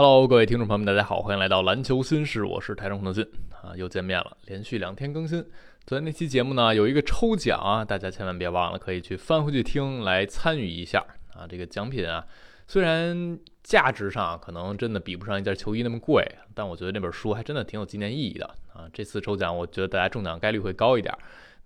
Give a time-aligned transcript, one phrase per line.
[0.00, 5.44] Hello，各位听众朋友们，大家好，欢迎来到篮球新事，我是台中洪德俊啊，又见面了，连续两天更新。
[5.86, 11.48] 昨天那期节目呢，有一个抽奖啊，大家千万别忘了，可以去翻回去听来参与一下啊。
[11.48, 12.24] 这个奖品啊，
[12.68, 18.86] 虽然价值上可能真的比不上一件球衣那么贵，但我觉得那本书还真的挺有纪念意义的啊。
[18.92, 21.12] 这次抽奖，我觉得大家中奖概率会高一点。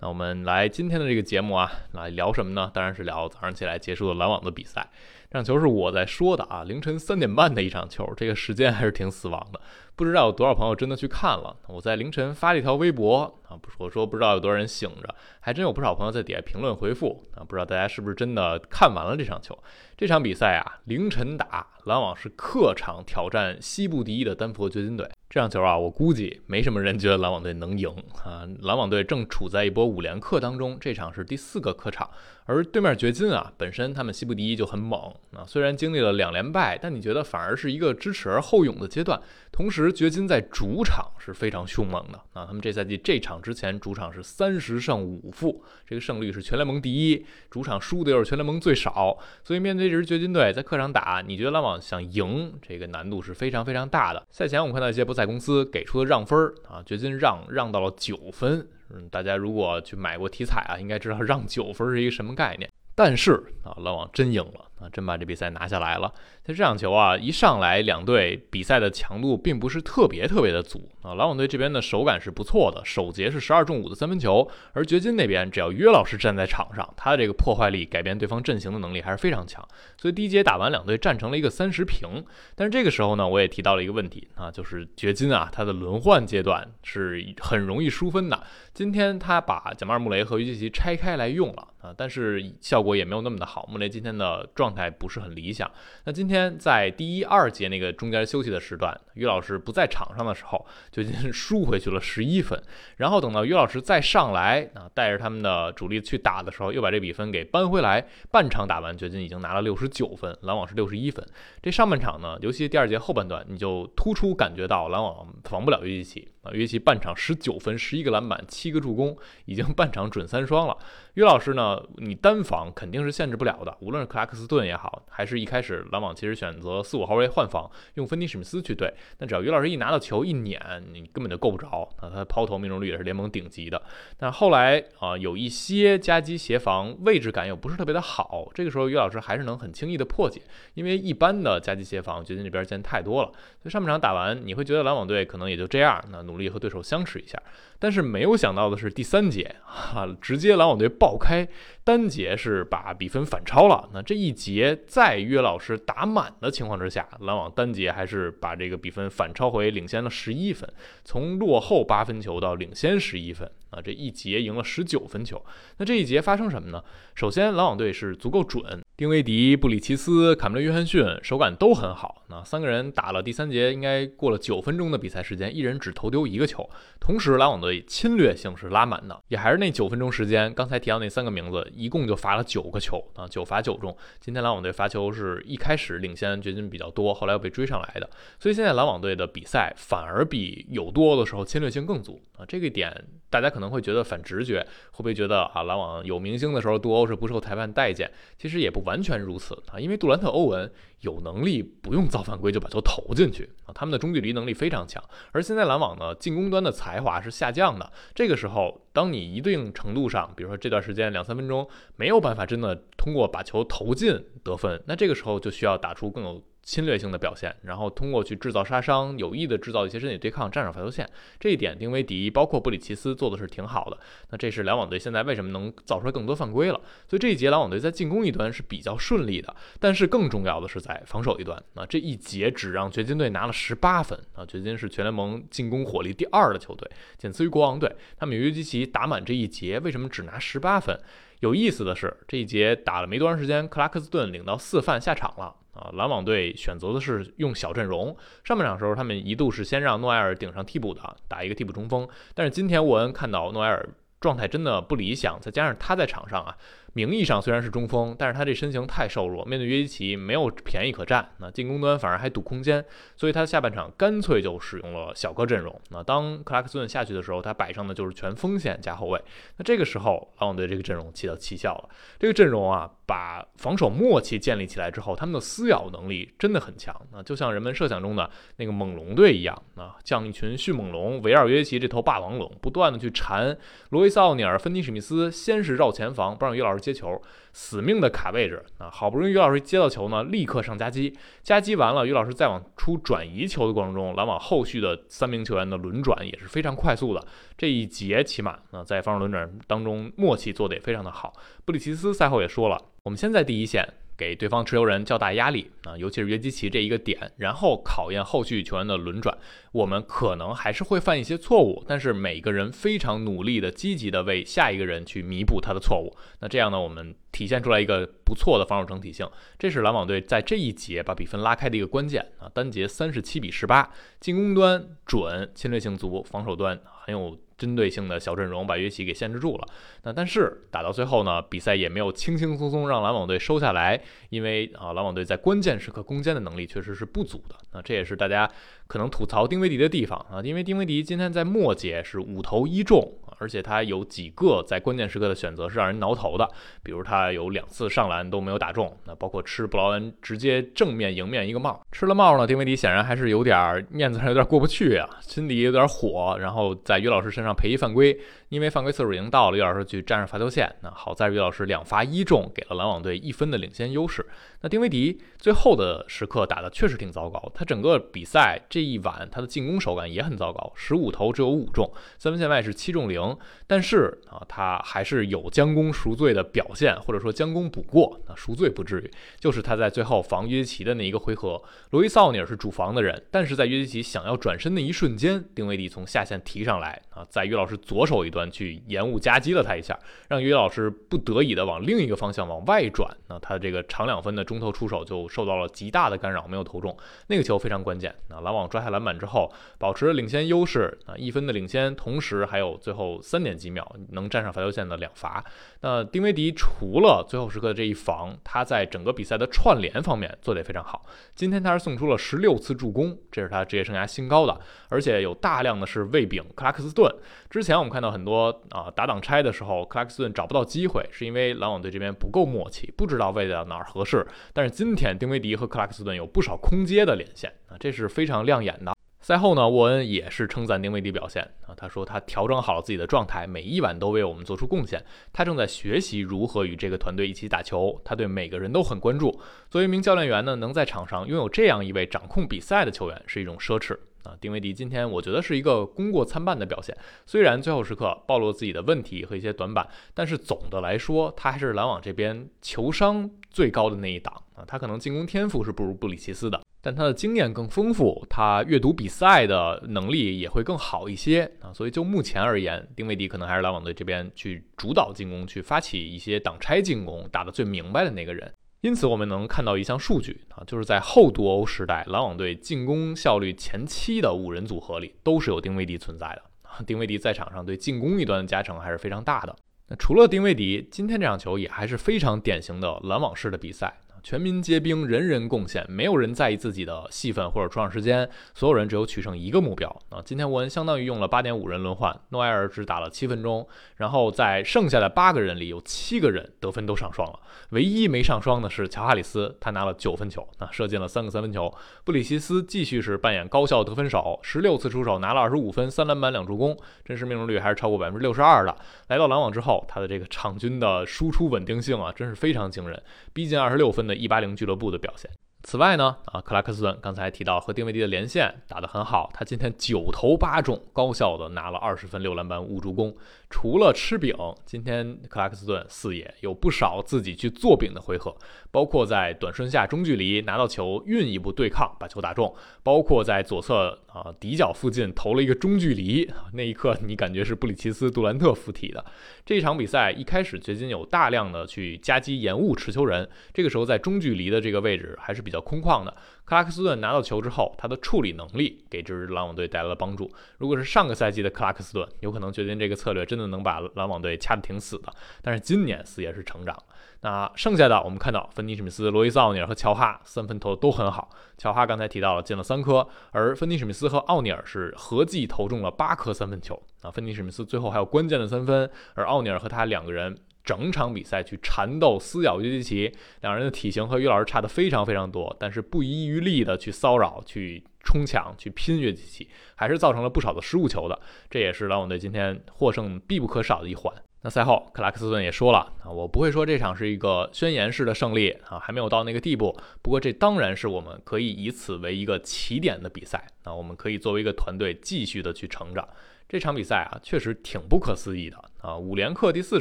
[0.03, 2.69] 那我们来今天的这个节目啊，来聊什么呢？
[2.75, 4.91] 当然是聊早上起来结束的篮网的比赛。
[5.31, 9.61] 这场球是我在说的啊，凌晨三点半的一场球，这个时间还是挺死亡的。
[9.95, 11.57] 不知道有多少朋友真的去看了。
[11.69, 19.57] 我在凌晨发了一条微博啊，我说不知道有多少人醒着，还真有不少朋友在底下评论回复啊，不知道大家是不是真的看完了这场球。
[19.97, 25.09] 这场比赛啊，凌晨打，篮网是客场挑战西部第一的丹佛掘金队。
[25.33, 27.89] 这场球啊，我估计没什么人觉得篮网队能赢
[28.23, 28.47] 啊。
[28.61, 32.11] 篮网队正处在一波五连客当中，这场是第四个客场，
[32.45, 35.01] 而对面掘金啊，本身他们西部第一就很猛
[35.35, 35.43] 啊。
[35.47, 39.19] 虽然经历了两连败，但你觉得反而是一个知耻而后勇的阶段。
[39.51, 42.45] 同时，掘金在主场是非常凶猛的啊。
[42.45, 49.17] 他们这赛季这场之前主场是三十胜五负，这个胜率是全联盟第一，主场输的又是全联盟最少。
[49.43, 54.23] 所以面对这支掘金队在客场打，你觉得篮网想赢，这个难度是非常非常大的。
[54.31, 58.67] 赛前我们看到一些不在公司给出的让分儿啊，掘金让让到了九分。
[58.91, 62.71] 嗯，大家如果去买过体彩啊，应该知道让九分是一个什么概念。
[62.95, 66.13] 但是啊，篮网真赢了啊，真把这比赛拿下来了。
[66.43, 71.15] 在这场球啊，一上来两队比赛的强度并不是特别特别的足啊。
[71.15, 79.67] 篮网队这边的手感是不错的，首节是十二中五的三分球，而掘金那边只要约老师站在场上，他的这个破坏力、改变对方阵型的能力还是非常强。
[79.97, 82.25] 所以第一节打完，两队战成了一个三十平。
[82.57, 88.43] 但是这个时候呢，我也提到了一个问题啊，就是掘金啊，他的轮换阶段是很容易输分的。
[88.75, 93.69] 今天他把贾马尔·穆雷和约基奇拆开来用了啊，但是效果也没有那么的好。
[93.71, 95.71] 穆雷今天的状状态不是很理想。
[96.05, 96.59] 那今天。
[96.63, 102.63] 在第一、二节那个中间休息的时段，于老师不在场上的时候，掘金输回去了十一分。
[102.99, 108.07] 然后等到于老师再上来啊，带着他们的主力去打的时候，又把这比分给扳回来。
[108.31, 111.27] 半场打完，掘金已经拿了六十九分，篮网是六十一分。
[111.61, 116.29] 这上半场呢，尤其第二节后半段，你就突出感觉到篮网防不了约基奇。
[116.43, 120.77] 啊，约基半场十九分，十一个篮板，七个助攻，已经半场准三双了。
[121.15, 130.61] 约老师呢，你单防肯定是限制不了的，无论是克拉克斯顿也好，还是一开始篮网其实选择四五号位换防，用芬尼史密斯去对，那只要约老师一拿到球一撵，
[130.93, 131.89] 你根本就够不着。
[131.99, 133.81] 啊，他抛投命中率也是联盟顶级的。
[134.17, 140.43] 但后来啊，有一些夹击协防位置感又不是特别的好，这个时候约老师还是能很轻易的破解，
[140.75, 143.29] 因为一般的夹击协防，掘金这边见太多了。
[143.63, 146.03] 所以上半场打完，你会觉得篮网队可能也就这样。
[146.11, 147.41] 那努力和对手相持一下，
[147.79, 151.47] 但是没有想到的是，第三节啊，直接篮网队爆开，
[151.85, 153.89] 单节是把比分反超了。
[153.93, 160.67] 那这一节在约老师打满的情况之下，篮网单节还是把这个比分反超回领先了十一分，
[161.05, 165.45] 从落后八分球到领先十一分啊，这一节赢了十九分球。
[165.79, 166.83] 那这一节发生什么呢？
[167.15, 168.81] 首先，篮网队是足够准。
[168.95, 172.25] 丁威迪、布里奇斯、卡梅伦·约翰逊手感都很好。
[172.29, 176.69] 那三个人打了第三节，应该过了九分钟的比赛时间，一人只投丢一个球。
[177.01, 180.53] 同时，篮网队侵略性是拉满的，也还是那九分钟时间。
[180.55, 183.97] 刚才提到那三个名字，一共就罚了九个球啊，九罚九中。
[184.21, 188.09] 今天篮网队罚球是一开始领先掘金比较多，后来又被追上来的。
[188.39, 192.45] 所以现在篮网队的比赛反而比有多的时候侵略性更足啊。
[192.47, 198.11] 这个点大家可能可能会觉得反直觉，会不会觉得啊，篮网有明星的时候杜欧是不受裁判待见？
[198.37, 198.83] 其实也不。
[198.83, 200.69] 完全如此啊，因为杜兰特、欧文
[201.03, 205.01] 有能力不用造犯规就把球投进去啊，他们的中距离能力非常强。
[205.31, 207.93] 而现在篮网呢，进攻端的才华是下降的。
[208.13, 211.65] 这个时候，当你一定程度上，比如说这段时间两三分钟
[211.95, 216.43] 没有办法真的通过把球投进得分，那这个时候就需要打出更有。
[216.63, 221.09] 侵略性的表现，然后通过去制造杀伤，有意的制造一些身体对抗，占上罚球线，
[221.41, 223.99] 这一点丁威迪包括布里奇斯做的是挺好的。
[224.31, 226.81] 那这是篮网队现在为什么能造出来更多犯规了？
[227.09, 231.61] 所以这一节篮网队在进攻一端是比较顺利的，但是更重要的是在防守一端。
[231.75, 236.89] 那这一节只让掘金队拿了十八分啊，掘金是全联盟进攻火力第二的球队，
[237.19, 237.93] 仅次于国王队。
[238.17, 240.99] 他们约基奇打满这一节，为什么只拿十八分？
[241.43, 245.53] 有意思的是，这一节打了没多长时间，克拉克斯顿领到四犯下场了。
[245.75, 248.17] 啊，篮网队选择的是用小阵容。
[248.45, 252.09] 上半场时候，他们一度是先让诺埃尔顶上替补的，打一个替补中锋。
[252.35, 253.89] 但是今天沃恩看到诺埃尔
[254.21, 256.57] 状态真的不理想，再加上他在场上啊，
[256.95, 261.27] 名义上虽然是中锋，但是他这身形太瘦弱，面对约基奇没有便宜可占。
[261.39, 262.85] 那进攻端反而还堵空间，
[263.17, 265.81] 所以他下半场干脆就使用了小个阵容。
[265.91, 269.19] 那当克拉克斯顿下去的时候，他摆上的就是全锋线加后卫。
[269.57, 271.89] 那这个时候，篮网队这个阵容起到奇效了。
[272.19, 276.95] 这个阵容啊，把防守默契建立起来之后，他们的撕咬能力真的很强。
[277.11, 283.57] 那就像人们设想中的那个猛龙队一样，啊，像一群迅猛龙围绕约基奇这头霸王龙，不断的去缠
[283.89, 287.23] 罗伊斯奥尼尔、芬尼史密斯，先是绕前防，不让约老师接球。
[287.55, 297.23] 死命的卡位置啊，好不容易于老师接到球呢，立刻上夹击，夹击完了，于老师再往出转移球的过程中，篮网后续的三名球员的轮转也是非常快速的。
[297.57, 301.33] 这一节起码啊，在防守轮转当中默契做得也非常的好。
[301.65, 303.87] 布里奇斯赛后也说了，我们现在第一线。
[304.17, 309.37] 给对方持球人较大压力啊，尤其是约基奇这一个点，然后考验后续球员的轮转。
[309.73, 316.17] 我们可能还是会犯一些错误，但是每个人非常努力的、积极的为下一个人去弥补他的错误。
[316.41, 322.49] 那这样呢，我们体现出来一个不错的防守整体性，这是篮网队在这一节把比分拉开的一个关键啊。
[322.55, 323.91] 单节三十七比十八，
[324.21, 327.37] 进攻端准，侵略性足，防守端很有。
[327.59, 329.65] 针对性的小阵容把约奇给限制住了，
[330.03, 338.51] 那但是打到最后呢，比赛也没有轻轻松松让篮网队收下来，因为啊，篮网队在关键时刻攻坚的能力确实是不足的，那这也是大家
[338.89, 343.17] 可能吐槽丁威迪的地方啊，因为丁威迪今天在末节是五投一中。
[343.43, 346.49] 而且他有几个在关键时刻的选择是让人挠头的，
[346.81, 358.17] 比如他有两次上篮都没有打中，那包括吃布劳恩直接正面迎面一个帽，吃了帽呢，丁威迪显然还是有点面子上有点过不去啊，心里有点火，然后在于老师身上赔一犯规。
[358.49, 360.71] 因为犯规次数已经到了，于老师去站上罚球线。
[360.83, 364.27] 那好在于老师两罚一中，给了篮网队一分的领先优势。
[364.61, 373.32] 那丁威迪最后的时刻打的确实挺糟糕，他整个比赛这一晚他的进攻手感也很糟糕，十五投只有五中，三分线外是七中零。
[373.67, 378.21] 但是啊，他还是有将功赎罪的表现，或者说将功补过。
[378.29, 388.43] 那赎罪不至于，就是他在最后防约基奇的那一个回合，罗伊·奥尼尔是主防的人，但是在约基奇想要转身的一瞬间，丁威迪从下线提上来啊，在于老师左手一端。
[388.53, 389.99] 去延误夹击了他一下，
[390.29, 396.95] 让约老师不得已的往另一个方向往外转，那他这个长两分的中投出手就受到了极大的干扰，没有投中
[397.29, 398.15] 那个球非常关键。
[398.29, 405.45] 那篮网抓下篮板之后，保持了领先优势啊，一分的领先，同时还有最后三点几秒能站上罚球线的两罚。
[405.81, 411.07] 那丁威迪除了最后时刻的这一防，他在整个比赛的串联方面做得也非常好。
[411.35, 417.09] 今天他是送出了十六次助攻，这是他职业生涯新高的，而且有大量的是喂饼克拉克斯顿。
[417.49, 418.43] 之前我们看到很多。
[418.73, 424.27] 啊，打挡拆的时候，克拉克斯顿找不到机会，是因为篮网队这边不够默契，不知道位到哪儿合适。
[424.53, 428.97] 但是今天丁威迪和克拉克斯顿有不少空接的连线啊，这是非常亮眼的。
[429.23, 435.03] 赛后呢，沃恩也是称赞丁威迪表现啊，他说他调整好了自己的状态，每一晚都为我们做出贡献。
[435.33, 439.31] 他正在学习如何与这个团队一起打球，他对每个人都很关注。
[439.71, 443.97] 作为一名教练员呢，能在场上拥有这样一位掌控比赛的球员是一种奢侈。
[444.25, 446.97] 啊，丁威迪今天我觉得是一个功过参半的表现。
[447.27, 454.65] 虽然最后时刻暴露自己的问题和一些短板，但是总的来说，他还是篮网这边球商最高的那一档啊。
[454.67, 461.73] 他可能进攻天赋是不如布里奇斯的，但他的经验更丰富，他阅读比赛的能力也会更好一些啊。
[461.73, 468.53] 所以就目前而言，丁威迪可能还是篮网队这边去主导进攻、去发起一些挡拆进攻、打得最明白的那个人。
[468.81, 476.43] 因此，我们能看到一项数据啊，就是在后夺欧时代，篮网队进攻效率前七的五人组合里，都是有丁威迪存在的。
[476.85, 479.55] 丁威迪在场上对进攻一端的加成还是非常大的。
[479.89, 484.01] 那除了丁威迪，今天这场球也还是非常典型的篮网式的比赛。
[484.23, 490.23] 全民皆兵，人人贡献，没有人在意自己的戏份或者出场时间，所有人只有取胜一个目标啊！
[490.25, 501.73] 今天沃恩相当于用了八点五人轮换，诺埃尔只打了七分钟，然后在剩下的八个人里有七个人得分都上双了，唯一没上双的是乔哈里斯，他拿了九分球，啊，射进了三个三分球。
[502.05, 508.77] 布里奇斯继续是扮演高效得分手，十六次出手拿了二十五分，三篮板两助攻，真实命中率还是超过百分之六十二的。
[509.09, 513.03] 来到篮网之后，他的这个场均的输出稳定性啊，真是非常惊人，
[513.33, 514.12] 逼近二十六分的。
[514.15, 515.31] 一八零俱乐部的表现。
[515.65, 523.15] 此外呢，啊，克拉克斯顿刚才提到和丁威迪的连线打得很好，他今天九投八中，高效的拿了二十分、六篮板、五助攻。
[523.49, 528.35] 除了吃饼，今天克拉克斯顿四野有不少自己去做饼的回合，
[528.73, 532.53] 包括在短顺下中距离拿到球运一步对抗把球打中，
[532.83, 539.05] 包括在左侧啊底角附近投了一个中距离，那一刻你感觉是布里奇斯杜兰特附体的。
[539.45, 545.52] 这场比赛一开始掘金有大量的去夹击延误持球人，这个时候在中距离的这个位置还是比。
[545.53, 546.11] 比较空旷的。
[546.47, 550.31] 克拉克斯顿拿到球之后，他的处理能力给这支篮网队带来了帮助。
[550.57, 555.13] 如果是上个赛季的克拉克斯顿，有可能决定这个策略真的能把篮网队掐得挺死的。
[555.43, 556.75] 但是今年四爷是成长。
[557.21, 561.29] 那剩下的我们看到，芬尼史密斯、罗伊斯奥尼尔和乔哈三分投都很好。
[561.59, 566.83] 乔哈刚才提到了进了三颗，而芬尼史密斯和奥尼尔是合计投中了八颗三分球。
[567.03, 570.35] 啊，芬尼史密斯最后还有关键的三分，而奥尼尔和他两个人。
[570.65, 581.21] 整场比赛去缠斗撕咬约基奇，两人的体型和于老师差的非常非常多，但是不遗余力的去骚扰、去冲抢、去拼约基奇，还是造成了不少的失误球的。
[581.51, 584.15] 这也是篮网队今天获胜必不可少的一环。
[584.45, 589.77] 那赛后，克拉克斯顿也说了啊，我不会说这场是一个宣言式的胜利啊，还没有到那个地步。
[590.03, 596.09] 不过这当然是我们可以以此为一个起点的比赛啊，我们可以作为一个团队继续的去成长。
[596.53, 599.81] 这场比赛啊，确实挺不可思议的啊，五连克第四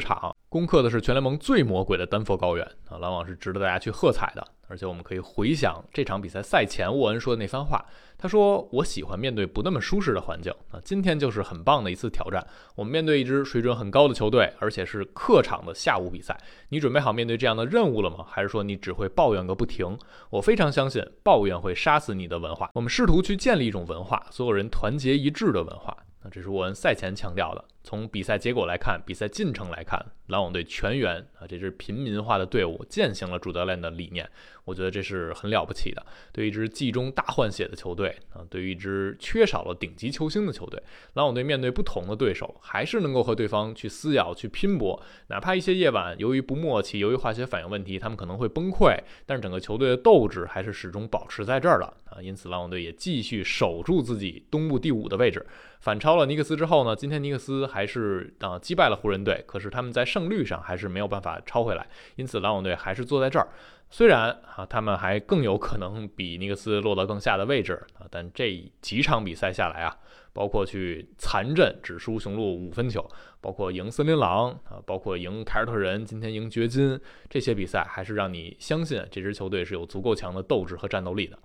[0.00, 0.34] 场。
[0.48, 2.96] 攻克的是全联盟最魔鬼的丹佛高原啊！
[2.96, 7.84] 篮网是值得大家去喝彩的，而且我们可以回想这场比赛赛前沃恩说的那番话，
[8.16, 12.42] 他说：“我喜欢面对不那么舒适的环境啊，今天就是很棒的一次挑战。
[12.74, 16.38] 我们面对一支水准很高的球队，而且是客场的下午比赛，
[16.70, 18.24] 你准备好面对这样的任务了吗？
[18.26, 19.98] 还是说你只会抱怨个不停？
[20.30, 22.70] 我非常相信抱怨会杀死你的文化。
[22.72, 25.94] 我们试图去建立一种文化，所有人团结一致的文化。
[26.22, 34.24] 那这是沃恩赛前强调的。”从比赛结果来看，比赛进程来看，篮网队全员啊，这支平民化的队伍践行了主教练的理念，
[34.64, 36.06] 我觉得这是很了不起的。
[36.32, 40.80] 对于一支季中大换血的球队啊，对于一支缺少了顶级球星的球队，
[41.14, 45.02] 篮网队面对不同的对手，还是能够和对方去撕咬、去拼搏。
[45.26, 52.22] 哪怕一些夜晚由于不默契、由于化学反应问题，他们可能会崩溃，但是整个球队的斗志还是始终保持在这儿的啊。
[52.22, 55.44] 因此，篮网队也继续守住自己东部第五的位置，
[55.82, 57.66] 反超了尼克斯之后呢，今天尼克斯。
[57.72, 61.86] 还是啊击败了湖人队，可是他们在胜率上还是没有办法超回来，
[62.16, 63.48] 因此篮网队还是坐在这儿。
[63.88, 69.96] 虽然啊他们还更有可能比尼克斯落到更下的位置啊，但这几场比赛下来啊，
[70.32, 73.08] 包括去残阵只输雄鹿五分球，
[73.40, 81.38] 包括赢森林狼啊，包括赢凯尔特人，今天赢掘金，这些比赛还是让你相信这支球队是有足够强的斗志和战斗力的。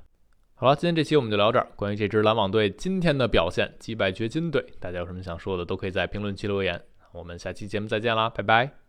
[0.60, 1.68] 好了，今天这期我们就聊这儿。
[1.76, 6.82] 关于这支篮网队今天的表现，击败掘金队，大家有什么想说的，都可以在评论区留言。
[7.12, 8.87] 我们下期节目再见啦，拜拜。